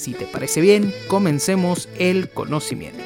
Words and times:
Si 0.00 0.14
te 0.14 0.24
parece 0.24 0.62
bien, 0.62 0.94
comencemos 1.08 1.86
el 1.98 2.30
conocimiento. 2.30 3.04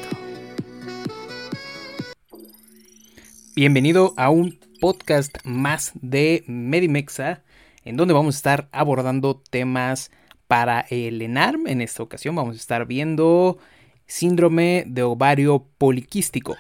Bienvenido 3.56 4.15
a 4.16 4.31
un 4.31 4.60
podcast 4.81 5.38
más 5.43 5.91
de 5.94 6.44
Medimexa, 6.47 7.43
en 7.83 7.97
donde 7.97 8.15
vamos 8.15 8.37
a 8.37 8.38
estar 8.38 8.69
abordando 8.71 9.43
temas 9.50 10.12
para 10.47 10.83
el 10.83 11.21
ENARM. 11.21 11.66
En 11.66 11.81
esta 11.81 12.00
ocasión 12.00 12.37
vamos 12.37 12.54
a 12.54 12.60
estar 12.60 12.87
viendo 12.87 13.59
síndrome 14.06 14.84
de 14.87 15.03
ovario 15.03 15.66
poliquístico. 15.77 16.56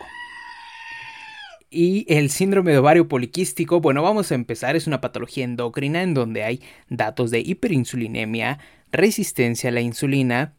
Y 1.74 2.06
el 2.08 2.30
síndrome 2.30 2.70
de 2.70 2.78
ovario 2.78 3.08
poliquístico, 3.08 3.80
bueno, 3.80 4.00
vamos 4.00 4.30
a 4.30 4.36
empezar, 4.36 4.76
es 4.76 4.86
una 4.86 5.00
patología 5.00 5.42
endocrina 5.42 6.04
en 6.04 6.14
donde 6.14 6.44
hay 6.44 6.62
datos 6.88 7.32
de 7.32 7.40
hiperinsulinemia, 7.40 8.60
resistencia 8.92 9.70
a 9.70 9.72
la 9.72 9.80
insulina 9.80 10.54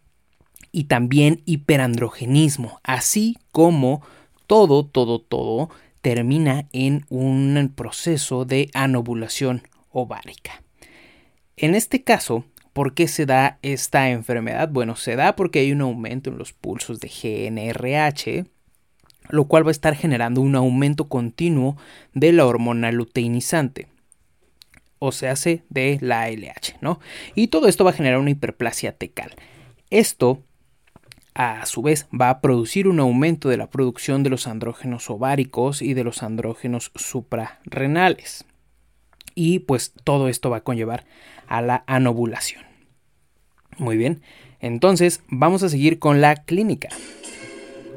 y 0.73 0.83
también 0.83 1.41
hiperandrogenismo, 1.45 2.81
así 2.83 3.37
como 3.53 4.01
todo, 4.45 4.85
todo, 4.85 5.19
todo 5.19 5.69
termina 6.01 6.67
en 6.73 7.05
un 7.07 7.71
proceso 7.73 8.43
de 8.43 8.69
anovulación 8.73 9.63
ovárica. 9.91 10.63
En 11.55 11.75
este 11.75 12.03
caso, 12.03 12.43
¿por 12.73 12.93
qué 12.93 13.07
se 13.07 13.25
da 13.25 13.57
esta 13.61 14.09
enfermedad? 14.09 14.67
Bueno, 14.67 14.97
se 14.97 15.15
da 15.15 15.37
porque 15.37 15.59
hay 15.59 15.71
un 15.71 15.79
aumento 15.79 16.29
en 16.29 16.37
los 16.37 16.51
pulsos 16.51 16.99
de 16.99 17.07
GNRH, 17.07 18.54
lo 19.29 19.45
cual 19.45 19.65
va 19.65 19.69
a 19.69 19.71
estar 19.71 19.95
generando 19.95 20.41
un 20.41 20.55
aumento 20.55 21.07
continuo 21.07 21.77
de 22.13 22.31
la 22.31 22.45
hormona 22.45 22.91
luteinizante 22.91 23.87
o 24.99 25.11
se 25.11 25.27
hace 25.27 25.63
de 25.69 25.97
la 26.01 26.29
LH, 26.29 26.77
¿no? 26.81 26.99
Y 27.35 27.47
todo 27.47 27.67
esto 27.67 27.83
va 27.83 27.91
a 27.91 27.95
generar 27.95 28.19
una 28.19 28.31
hiperplasia 28.31 28.93
tecal. 28.93 29.31
Esto 29.89 30.41
a 31.33 31.65
su 31.65 31.81
vez 31.81 32.07
va 32.19 32.29
a 32.29 32.41
producir 32.41 32.87
un 32.87 32.99
aumento 32.99 33.49
de 33.49 33.57
la 33.57 33.69
producción 33.69 34.23
de 34.23 34.29
los 34.29 34.47
andrógenos 34.47 35.09
ováricos 35.09 35.81
y 35.81 35.93
de 35.93 36.03
los 36.03 36.23
andrógenos 36.23 36.91
suprarrenales. 36.95 38.45
Y 39.35 39.59
pues 39.59 39.93
todo 40.03 40.29
esto 40.29 40.49
va 40.49 40.57
a 40.57 40.63
conllevar 40.63 41.05
a 41.47 41.61
la 41.61 41.83
anovulación. 41.87 42.63
Muy 43.77 43.97
bien, 43.97 44.21
entonces 44.61 45.21
vamos 45.27 45.61
a 45.63 45.69
seguir 45.69 45.99
con 45.99 46.21
la 46.21 46.37
clínica. 46.37 46.87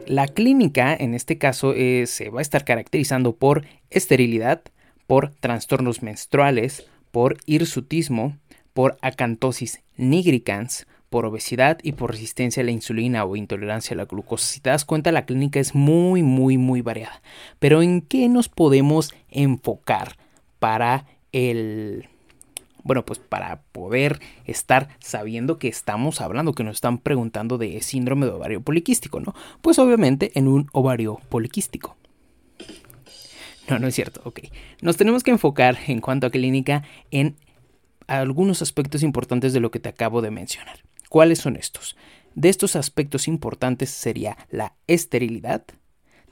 La 0.08 0.26
clínica, 0.26 0.96
en 0.98 1.12
este 1.12 1.36
caso, 1.36 1.74
eh, 1.74 2.06
se 2.06 2.30
va 2.30 2.38
a 2.38 2.42
estar 2.42 2.64
caracterizando 2.64 3.36
por 3.36 3.66
esterilidad, 3.90 4.62
por 5.06 5.34
trastornos 5.34 6.02
menstruales, 6.02 6.86
por 7.10 7.36
hirsutismo, 7.44 8.38
por 8.72 8.96
acantosis 9.02 9.82
nigricans, 9.98 10.86
por 11.10 11.26
obesidad 11.26 11.76
y 11.82 11.92
por 11.92 12.12
resistencia 12.12 12.62
a 12.62 12.64
la 12.64 12.70
insulina 12.70 13.26
o 13.26 13.36
intolerancia 13.36 13.92
a 13.92 13.98
la 13.98 14.06
glucosa. 14.06 14.46
Si 14.46 14.60
te 14.60 14.70
das 14.70 14.86
cuenta, 14.86 15.12
la 15.12 15.26
clínica 15.26 15.60
es 15.60 15.74
muy, 15.74 16.22
muy, 16.22 16.56
muy 16.56 16.80
variada. 16.80 17.20
Pero 17.58 17.82
¿en 17.82 18.00
qué 18.00 18.30
nos 18.30 18.48
podemos 18.48 19.12
enfocar 19.28 20.16
para 20.58 21.04
el 21.32 22.08
bueno, 22.88 23.04
pues 23.04 23.18
para 23.18 23.60
poder 23.72 24.18
estar 24.46 24.88
sabiendo 24.98 25.58
que 25.58 25.68
estamos 25.68 26.22
hablando, 26.22 26.54
que 26.54 26.64
nos 26.64 26.76
están 26.76 26.96
preguntando 26.96 27.58
de 27.58 27.82
síndrome 27.82 28.24
de 28.24 28.32
ovario 28.32 28.62
poliquístico, 28.62 29.20
¿no? 29.20 29.34
Pues 29.60 29.78
obviamente 29.78 30.32
en 30.36 30.48
un 30.48 30.70
ovario 30.72 31.20
poliquístico. 31.28 31.98
No, 33.68 33.78
no 33.78 33.88
es 33.88 33.94
cierto, 33.94 34.22
ok. 34.24 34.40
Nos 34.80 34.96
tenemos 34.96 35.22
que 35.22 35.30
enfocar 35.30 35.76
en 35.86 36.00
cuanto 36.00 36.26
a 36.26 36.30
clínica 36.30 36.82
en 37.10 37.36
algunos 38.06 38.62
aspectos 38.62 39.02
importantes 39.02 39.52
de 39.52 39.60
lo 39.60 39.70
que 39.70 39.80
te 39.80 39.90
acabo 39.90 40.22
de 40.22 40.30
mencionar. 40.30 40.82
¿Cuáles 41.10 41.40
son 41.40 41.56
estos? 41.56 41.94
De 42.34 42.48
estos 42.48 42.74
aspectos 42.74 43.28
importantes 43.28 43.90
sería 43.90 44.38
la 44.50 44.76
esterilidad. 44.86 45.62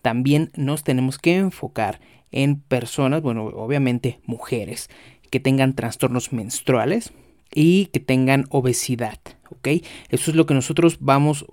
También 0.01 0.51
nos 0.57 0.85
tenemos 0.85 1.19
que 1.19 1.37
enfocar 1.37 2.01
en 2.31 2.61
personas, 2.61 3.23
bueno, 3.23 3.45
obviamente 3.47 4.21
mujeres, 4.25 4.91
que 5.31 5.41
tengan 5.41 5.75
trastornos 5.75 6.33
menstruales 6.33 7.13
y 7.55 7.87
que 7.87 8.01
tengan 8.01 8.47
obesidad, 8.51 9.19
¿ok? 9.51 9.69
Eso 10.11 10.31
es 10.31 10.37
lo 10.37 10.47
que 10.47 10.55
nosotros 10.55 10.99
vamos, 11.01 11.47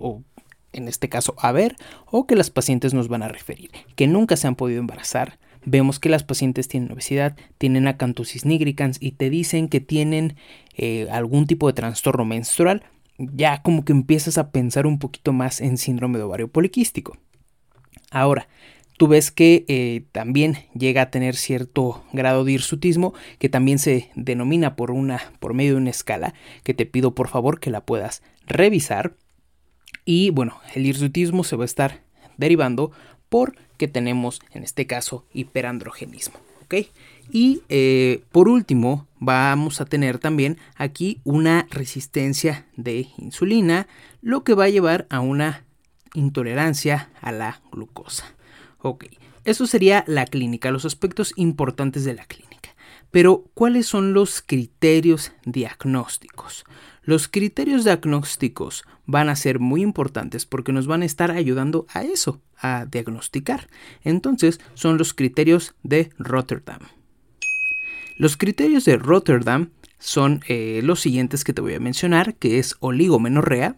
en 0.72 0.88
este 0.88 1.08
caso, 1.08 1.34
a 1.38 1.52
ver, 1.52 1.76
o 2.06 2.26
que 2.26 2.36
las 2.36 2.50
pacientes 2.50 2.94
nos 2.94 3.08
van 3.08 3.22
a 3.22 3.28
referir, 3.28 3.70
que 3.96 4.06
nunca 4.06 4.36
se 4.36 4.46
han 4.46 4.56
podido 4.56 4.80
embarazar. 4.80 5.38
Vemos 5.66 5.98
que 5.98 6.10
las 6.10 6.24
pacientes 6.24 6.68
tienen 6.68 6.92
obesidad, 6.92 7.36
tienen 7.56 7.88
acantosis 7.88 8.44
nigricans 8.44 8.98
y 9.00 9.12
te 9.12 9.30
dicen 9.30 9.68
que 9.68 9.80
tienen 9.80 10.36
eh, 10.76 11.08
algún 11.10 11.46
tipo 11.46 11.66
de 11.68 11.72
trastorno 11.72 12.26
menstrual, 12.26 12.82
ya 13.16 13.62
como 13.62 13.84
que 13.84 13.92
empiezas 13.92 14.36
a 14.36 14.50
pensar 14.50 14.86
un 14.86 14.98
poquito 14.98 15.32
más 15.32 15.60
en 15.60 15.78
síndrome 15.78 16.18
de 16.18 16.24
ovario 16.24 16.48
poliquístico. 16.48 17.16
Ahora, 18.10 18.48
tú 18.96 19.08
ves 19.08 19.30
que 19.30 19.64
eh, 19.68 20.04
también 20.12 20.58
llega 20.74 21.02
a 21.02 21.10
tener 21.10 21.36
cierto 21.36 22.04
grado 22.12 22.44
de 22.44 22.52
hirsutismo 22.52 23.14
que 23.38 23.48
también 23.48 23.78
se 23.78 24.10
denomina 24.14 24.76
por 24.76 24.90
una 24.90 25.32
por 25.40 25.54
medio 25.54 25.72
de 25.72 25.78
una 25.78 25.90
escala 25.90 26.34
que 26.62 26.74
te 26.74 26.86
pido 26.86 27.14
por 27.14 27.28
favor 27.28 27.60
que 27.60 27.70
la 27.70 27.84
puedas 27.84 28.22
revisar 28.46 29.16
y 30.04 30.30
bueno 30.30 30.58
el 30.74 30.86
hirsutismo 30.86 31.44
se 31.44 31.56
va 31.56 31.64
a 31.64 31.66
estar 31.66 32.02
derivando 32.36 32.92
porque 33.28 33.88
tenemos 33.88 34.40
en 34.52 34.62
este 34.62 34.86
caso 34.86 35.26
hiperandrogenismo 35.32 36.38
¿ok? 36.64 36.74
Y 37.30 37.62
eh, 37.68 38.22
por 38.32 38.48
último, 38.48 39.06
vamos 39.18 39.80
a 39.80 39.86
tener 39.86 40.18
también 40.18 40.58
aquí 40.76 41.20
una 41.24 41.66
resistencia 41.70 42.66
de 42.76 43.08
insulina, 43.16 43.86
lo 44.20 44.44
que 44.44 44.54
va 44.54 44.64
a 44.64 44.68
llevar 44.68 45.06
a 45.10 45.20
una 45.20 45.64
intolerancia 46.14 47.10
a 47.20 47.32
la 47.32 47.62
glucosa. 47.72 48.34
Ok, 48.86 49.06
eso 49.44 49.66
sería 49.66 50.04
la 50.06 50.26
clínica, 50.26 50.70
los 50.70 50.84
aspectos 50.84 51.32
importantes 51.36 52.04
de 52.04 52.12
la 52.12 52.26
clínica. 52.26 52.76
Pero, 53.10 53.46
¿cuáles 53.54 53.86
son 53.86 54.12
los 54.12 54.42
criterios 54.42 55.32
diagnósticos? 55.46 56.66
Los 57.02 57.26
criterios 57.26 57.84
diagnósticos 57.84 58.84
van 59.06 59.30
a 59.30 59.36
ser 59.36 59.58
muy 59.58 59.80
importantes 59.80 60.44
porque 60.44 60.74
nos 60.74 60.86
van 60.86 61.00
a 61.00 61.06
estar 61.06 61.30
ayudando 61.30 61.86
a 61.94 62.02
eso, 62.02 62.42
a 62.58 62.84
diagnosticar. 62.84 63.70
Entonces, 64.02 64.60
son 64.74 64.98
los 64.98 65.14
criterios 65.14 65.74
de 65.82 66.10
Rotterdam. 66.18 66.80
Los 68.18 68.36
criterios 68.36 68.84
de 68.84 68.98
Rotterdam 68.98 69.70
son 69.98 70.42
eh, 70.46 70.82
los 70.84 71.00
siguientes 71.00 71.42
que 71.42 71.54
te 71.54 71.62
voy 71.62 71.72
a 71.72 71.80
mencionar, 71.80 72.34
que 72.34 72.58
es 72.58 72.76
oligomenorrea, 72.80 73.76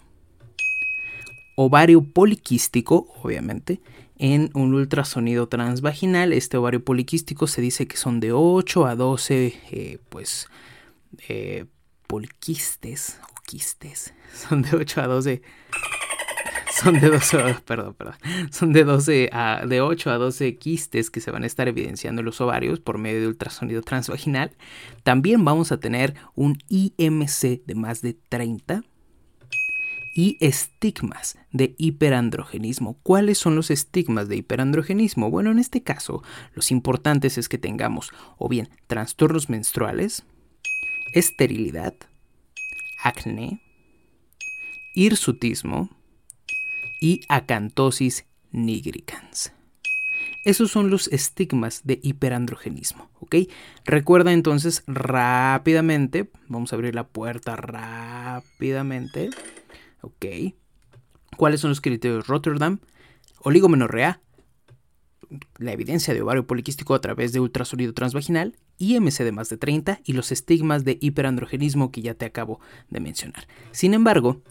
ovario 1.56 2.04
poliquístico, 2.04 3.12
obviamente, 3.22 3.80
en 4.18 4.50
un 4.54 4.74
ultrasonido 4.74 5.48
transvaginal. 5.48 6.32
Este 6.32 6.56
ovario 6.56 6.84
poliquístico 6.84 7.48
se 7.48 7.60
dice 7.60 7.88
que 7.88 7.96
son 7.96 8.20
de 8.20 8.32
8 8.32 8.86
a 8.86 8.94
12, 8.94 9.54
eh, 9.72 9.98
pues, 10.08 10.48
eh, 11.28 11.64
poliquistes 12.06 13.18
o 13.32 13.42
quistes. 13.44 14.14
Son 14.48 14.62
de 14.62 14.76
8 14.76 15.00
a 15.00 15.06
12. 15.06 15.42
Son 16.82 17.00
de 17.00 17.08
12, 17.08 17.56
perdón, 17.64 17.94
perdón. 17.94 18.16
Son 18.50 18.72
de 18.72 18.84
12 18.84 19.30
a, 19.32 19.64
de 19.66 19.80
8 19.80 20.10
a 20.10 20.18
12 20.18 20.56
quistes 20.58 21.10
que 21.10 21.20
se 21.20 21.30
van 21.30 21.42
a 21.42 21.46
estar 21.46 21.68
evidenciando 21.68 22.20
en 22.20 22.26
los 22.26 22.40
ovarios 22.40 22.80
por 22.80 22.98
medio 22.98 23.20
de 23.20 23.28
ultrasonido 23.28 23.80
transvaginal. 23.80 24.52
También 25.02 25.44
vamos 25.44 25.72
a 25.72 25.80
tener 25.80 26.14
un 26.34 26.58
IMC 26.68 27.64
de 27.64 27.74
más 27.74 28.02
de 28.02 28.12
30 28.12 28.84
y 30.16 30.38
estigmas 30.40 31.36
de 31.52 31.74
hiperandrogenismo. 31.76 32.98
¿Cuáles 33.02 33.36
son 33.36 33.54
los 33.54 33.70
estigmas 33.70 34.28
de 34.28 34.36
hiperandrogenismo? 34.36 35.30
Bueno, 35.30 35.50
en 35.50 35.58
este 35.58 35.82
caso, 35.82 36.22
los 36.54 36.70
importantes 36.70 37.36
es 37.36 37.50
que 37.50 37.58
tengamos 37.58 38.10
o 38.38 38.48
bien 38.48 38.70
trastornos 38.86 39.50
menstruales, 39.50 40.24
esterilidad, 41.12 41.92
acné, 43.04 43.60
hirsutismo 44.94 45.90
y 46.98 47.20
acantosis 47.28 48.24
nigricans. 48.52 49.52
Esos 50.46 50.70
son 50.70 50.88
los 50.88 51.08
estigmas 51.08 51.82
de 51.84 52.00
hiperandrogenismo, 52.02 53.10
¿ok? 53.20 53.36
Recuerda 53.84 54.32
entonces 54.32 54.82
rápidamente, 54.86 56.30
vamos 56.48 56.72
a 56.72 56.76
abrir 56.76 56.94
la 56.94 57.06
puerta 57.06 57.54
rápidamente 57.56 59.28
Ok. 60.06 60.54
¿Cuáles 61.36 61.60
son 61.60 61.70
los 61.70 61.80
criterios 61.80 62.28
Rotterdam? 62.28 62.78
Oligomenorrea, 63.40 64.20
la 65.58 65.72
evidencia 65.72 66.14
de 66.14 66.22
ovario 66.22 66.46
poliquístico 66.46 66.94
a 66.94 67.00
través 67.00 67.32
de 67.32 67.40
ultrasonido 67.40 67.92
transvaginal, 67.92 68.56
IMC 68.78 69.24
de 69.24 69.32
más 69.32 69.48
de 69.48 69.56
30 69.56 70.00
y 70.04 70.12
los 70.12 70.30
estigmas 70.30 70.84
de 70.84 70.96
hiperandrogenismo 71.00 71.90
que 71.90 72.02
ya 72.02 72.14
te 72.14 72.24
acabo 72.24 72.60
de 72.88 73.00
mencionar. 73.00 73.48
Sin 73.72 73.94
embargo, 73.94 74.42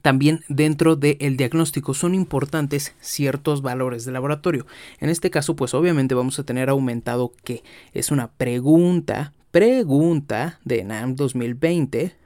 también 0.00 0.40
dentro 0.48 0.96
del 0.96 1.36
diagnóstico 1.36 1.92
son 1.92 2.14
importantes 2.14 2.94
ciertos 3.00 3.60
valores 3.60 4.06
de 4.06 4.12
laboratorio. 4.12 4.66
En 5.00 5.10
este 5.10 5.30
caso, 5.30 5.54
pues 5.54 5.74
obviamente 5.74 6.14
vamos 6.14 6.38
a 6.38 6.44
tener 6.44 6.70
aumentado 6.70 7.32
que 7.44 7.62
es 7.92 8.10
una 8.10 8.30
pregunta, 8.32 9.34
pregunta 9.50 10.60
de 10.64 10.84
NAM 10.84 11.14
2020 11.14 12.16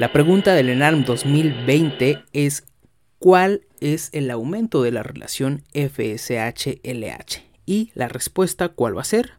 la 0.00 0.12
pregunta 0.12 0.54
del 0.54 0.70
ENARM 0.70 1.04
2020 1.04 2.24
es 2.32 2.64
¿cuál 3.20 3.62
es 3.80 4.10
el 4.12 4.28
aumento 4.30 4.82
de 4.82 4.90
la 4.90 5.04
relación 5.04 5.62
FSH-LH? 5.72 7.42
Y 7.64 7.92
la 7.94 8.08
respuesta 8.08 8.70
¿cuál 8.70 8.96
va 8.96 9.02
a 9.02 9.04
ser? 9.04 9.34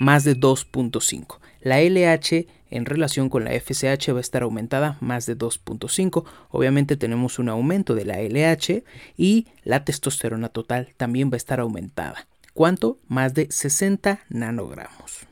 Más 0.00 0.24
de 0.24 0.36
2.5. 0.36 1.38
La 1.60 1.82
LH 1.82 2.46
en 2.70 2.86
relación 2.86 3.28
con 3.28 3.44
la 3.44 3.50
FSH 3.50 4.12
va 4.12 4.18
a 4.18 4.20
estar 4.20 4.42
aumentada 4.42 4.96
más 5.00 5.26
de 5.26 5.36
2.5. 5.36 6.24
Obviamente 6.48 6.96
tenemos 6.96 7.38
un 7.38 7.50
aumento 7.50 7.94
de 7.94 8.06
la 8.06 8.22
LH 8.22 8.84
y 9.18 9.48
la 9.64 9.84
testosterona 9.84 10.48
total 10.48 10.94
también 10.96 11.30
va 11.30 11.34
a 11.34 11.36
estar 11.36 11.60
aumentada. 11.60 12.26
¿Cuánto? 12.54 13.00
Más 13.06 13.34
de 13.34 13.48
60 13.50 14.20
nanogramos. 14.30 15.26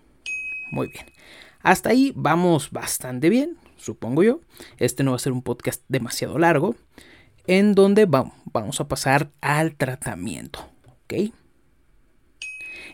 Muy 0.70 0.88
bien. 0.88 1.06
Hasta 1.62 1.88
ahí 1.88 2.12
vamos 2.14 2.70
bastante 2.70 3.30
bien 3.30 3.56
supongo 3.76 4.22
yo. 4.22 4.40
Este 4.78 5.02
no 5.02 5.12
va 5.12 5.16
a 5.16 5.20
ser 5.20 5.32
un 5.32 5.42
podcast 5.42 5.82
demasiado 5.88 6.38
largo, 6.38 6.76
en 7.46 7.74
donde 7.74 8.06
vamos 8.06 8.80
a 8.80 8.88
pasar 8.88 9.30
al 9.40 9.76
tratamiento. 9.76 10.68
¿ok? 11.04 11.32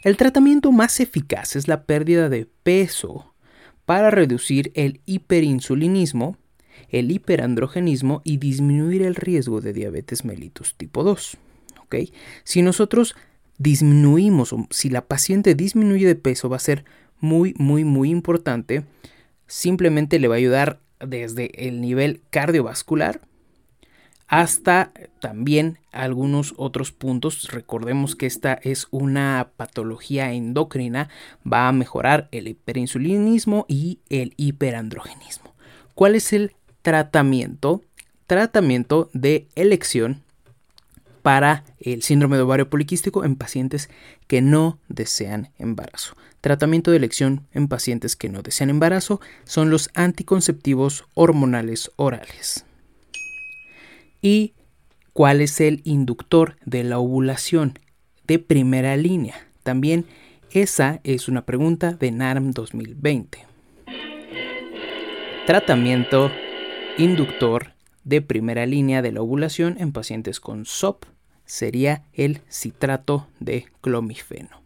El 0.02 0.16
tratamiento 0.16 0.72
más 0.72 1.00
eficaz 1.00 1.56
es 1.56 1.68
la 1.68 1.84
pérdida 1.84 2.28
de 2.28 2.46
peso 2.62 3.34
para 3.84 4.10
reducir 4.10 4.72
el 4.74 5.00
hiperinsulinismo, 5.06 6.36
el 6.88 7.10
hiperandrogenismo 7.10 8.20
y 8.24 8.36
disminuir 8.38 9.02
el 9.02 9.14
riesgo 9.14 9.60
de 9.60 9.72
diabetes 9.72 10.24
mellitus 10.24 10.74
tipo 10.76 11.04
2. 11.04 11.36
¿ok? 11.84 11.96
Si 12.44 12.62
nosotros 12.62 13.14
disminuimos 13.58 14.52
o 14.52 14.66
si 14.70 14.90
la 14.90 15.06
paciente 15.06 15.54
disminuye 15.54 16.06
de 16.06 16.16
peso 16.16 16.48
va 16.48 16.56
a 16.56 16.60
ser 16.60 16.84
muy, 17.20 17.54
muy, 17.56 17.84
muy 17.84 18.10
importante 18.10 18.84
simplemente 19.52 20.18
le 20.18 20.28
va 20.28 20.36
a 20.36 20.38
ayudar 20.38 20.80
desde 20.98 21.68
el 21.68 21.82
nivel 21.82 22.22
cardiovascular 22.30 23.20
hasta 24.26 24.92
también 25.20 25.78
algunos 25.92 26.54
otros 26.56 26.90
puntos. 26.90 27.50
Recordemos 27.50 28.16
que 28.16 28.24
esta 28.24 28.54
es 28.62 28.86
una 28.90 29.50
patología 29.58 30.32
endocrina, 30.32 31.10
va 31.50 31.68
a 31.68 31.72
mejorar 31.72 32.28
el 32.32 32.48
hiperinsulinismo 32.48 33.66
y 33.68 33.98
el 34.08 34.32
hiperandrogenismo. 34.38 35.54
¿Cuál 35.94 36.14
es 36.14 36.32
el 36.32 36.52
tratamiento? 36.80 37.82
Tratamiento 38.26 39.10
de 39.12 39.48
elección 39.54 40.22
para 41.22 41.64
el 41.78 42.02
síndrome 42.02 42.36
de 42.36 42.42
ovario 42.42 42.68
poliquístico 42.68 43.24
en 43.24 43.36
pacientes 43.36 43.88
que 44.26 44.42
no 44.42 44.78
desean 44.88 45.50
embarazo. 45.58 46.16
Tratamiento 46.40 46.90
de 46.90 46.96
elección 46.96 47.46
en 47.52 47.68
pacientes 47.68 48.16
que 48.16 48.28
no 48.28 48.42
desean 48.42 48.70
embarazo 48.70 49.20
son 49.44 49.70
los 49.70 49.90
anticonceptivos 49.94 51.04
hormonales 51.14 51.92
orales. 51.96 52.66
¿Y 54.20 54.54
cuál 55.12 55.40
es 55.40 55.60
el 55.60 55.80
inductor 55.84 56.56
de 56.64 56.84
la 56.84 56.98
ovulación 56.98 57.78
de 58.26 58.38
primera 58.38 58.96
línea? 58.96 59.46
También 59.62 60.04
esa 60.50 61.00
es 61.04 61.28
una 61.28 61.46
pregunta 61.46 61.92
de 61.92 62.10
NARM 62.10 62.50
2020. 62.50 63.46
Tratamiento 65.46 66.30
inductor 66.98 67.72
de 68.04 68.20
primera 68.20 68.66
línea 68.66 69.02
de 69.02 69.12
la 69.12 69.22
ovulación 69.22 69.76
en 69.78 69.92
pacientes 69.92 70.40
con 70.40 70.66
SOP 70.66 71.04
sería 71.44 72.04
el 72.12 72.40
citrato 72.48 73.28
de 73.40 73.66
clomifeno 73.80 74.62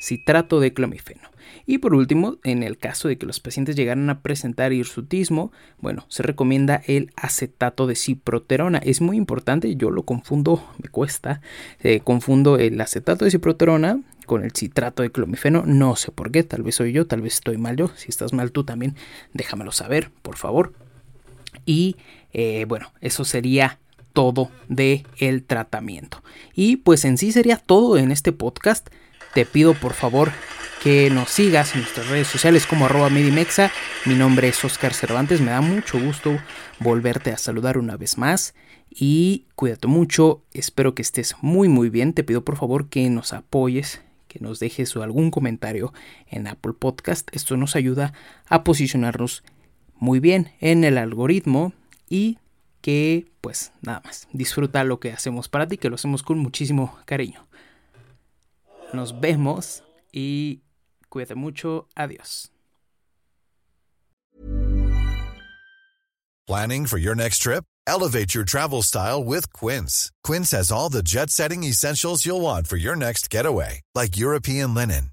citrato 0.00 0.60
de 0.60 0.72
clomifeno. 0.72 1.28
Y 1.66 1.78
por 1.78 1.94
último, 1.94 2.38
en 2.42 2.62
el 2.62 2.78
caso 2.78 3.06
de 3.06 3.18
que 3.18 3.26
los 3.26 3.38
pacientes 3.38 3.76
llegaran 3.76 4.08
a 4.08 4.22
presentar 4.22 4.72
hirsutismo, 4.72 5.52
bueno, 5.78 6.06
se 6.08 6.22
recomienda 6.22 6.82
el 6.86 7.12
acetato 7.16 7.86
de 7.86 7.94
ciproterona. 7.94 8.78
Es 8.78 9.00
muy 9.00 9.16
importante, 9.16 9.76
yo 9.76 9.90
lo 9.90 10.04
confundo, 10.04 10.66
me 10.82 10.88
cuesta, 10.88 11.40
eh, 11.80 12.00
confundo 12.00 12.58
el 12.58 12.80
acetato 12.80 13.24
de 13.24 13.30
ciproterona 13.30 14.00
con 14.26 14.44
el 14.44 14.52
citrato 14.52 15.02
de 15.02 15.10
clomifeno, 15.10 15.64
no 15.66 15.96
sé 15.96 16.12
por 16.12 16.30
qué, 16.30 16.44
tal 16.44 16.62
vez 16.62 16.76
soy 16.76 16.92
yo, 16.92 17.06
tal 17.06 17.20
vez 17.20 17.34
estoy 17.34 17.58
mal 17.58 17.76
yo, 17.76 17.90
si 17.96 18.08
estás 18.08 18.32
mal 18.32 18.52
tú 18.52 18.64
también, 18.64 18.94
déjamelo 19.34 19.72
saber, 19.72 20.10
por 20.22 20.36
favor. 20.36 20.72
Y 21.66 21.96
eh, 22.32 22.64
bueno, 22.68 22.92
eso 23.00 23.24
sería 23.24 23.80
todo 24.12 24.50
de 24.68 25.04
el 25.18 25.44
tratamiento. 25.44 26.22
Y 26.54 26.76
pues 26.76 27.04
en 27.04 27.18
sí 27.18 27.32
sería 27.32 27.56
todo 27.56 27.98
en 27.98 28.10
este 28.10 28.32
podcast. 28.32 28.88
Te 29.34 29.46
pido 29.46 29.74
por 29.74 29.94
favor 29.94 30.32
que 30.82 31.10
nos 31.10 31.28
sigas 31.28 31.74
en 31.74 31.82
nuestras 31.82 32.08
redes 32.08 32.26
sociales 32.26 32.66
como 32.66 32.86
arroba 32.86 33.10
medimexa. 33.10 33.70
Mi 34.06 34.14
nombre 34.14 34.48
es 34.48 34.64
Oscar 34.64 34.94
Cervantes, 34.94 35.40
me 35.40 35.50
da 35.50 35.60
mucho 35.60 36.00
gusto 36.00 36.38
volverte 36.78 37.30
a 37.30 37.38
saludar 37.38 37.78
una 37.78 37.96
vez 37.96 38.16
más. 38.16 38.54
Y 38.90 39.46
cuídate 39.54 39.86
mucho, 39.86 40.42
espero 40.52 40.94
que 40.94 41.02
estés 41.02 41.36
muy 41.42 41.68
muy 41.68 41.90
bien, 41.90 42.12
te 42.12 42.24
pido 42.24 42.44
por 42.44 42.56
favor 42.56 42.88
que 42.88 43.08
nos 43.08 43.32
apoyes, 43.32 44.02
que 44.26 44.40
nos 44.40 44.58
dejes 44.58 44.96
algún 44.96 45.30
comentario 45.30 45.92
en 46.28 46.48
Apple 46.48 46.72
Podcast, 46.72 47.28
esto 47.32 47.56
nos 47.56 47.76
ayuda 47.76 48.12
a 48.48 48.64
posicionarnos 48.64 49.44
muy 49.98 50.18
bien 50.18 50.52
en 50.60 50.82
el 50.82 50.98
algoritmo 50.98 51.72
y 52.08 52.38
que 52.80 53.30
pues 53.40 53.72
nada 53.82 54.00
más, 54.04 54.28
disfruta 54.32 54.84
lo 54.84 55.00
que 55.00 55.12
hacemos 55.12 55.48
para 55.48 55.66
ti, 55.66 55.78
que 55.78 55.88
lo 55.88 55.94
hacemos 55.94 56.22
con 56.22 56.38
muchísimo 56.38 56.98
cariño. 57.04 57.46
Nos 58.92 59.20
vemos 59.20 59.82
y 60.12 60.62
cuídate 61.08 61.34
mucho. 61.34 61.88
Adiós. 61.94 62.50
Planning 66.46 66.86
for 66.86 66.98
your 66.98 67.14
next 67.14 67.42
trip? 67.42 67.64
Elevate 67.86 68.34
your 68.34 68.44
travel 68.44 68.82
style 68.82 69.22
with 69.22 69.52
Quince. 69.52 70.10
Quince 70.24 70.50
has 70.50 70.72
all 70.72 70.88
the 70.88 71.02
jet 71.02 71.30
setting 71.30 71.62
essentials 71.62 72.26
you'll 72.26 72.40
want 72.40 72.66
for 72.66 72.76
your 72.76 72.96
next 72.96 73.30
getaway, 73.30 73.82
like 73.94 74.16
European 74.16 74.74
linen, 74.74 75.12